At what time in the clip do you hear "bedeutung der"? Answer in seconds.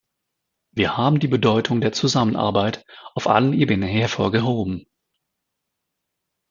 1.27-1.91